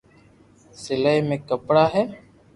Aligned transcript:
سلائي 0.83 1.19
مي 1.27 1.37
ڪپڙا 1.49 1.85
ھي 1.93 2.03